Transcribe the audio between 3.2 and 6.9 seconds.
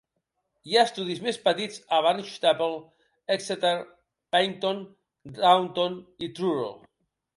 Exeter, Paignton, Taunton i Truro.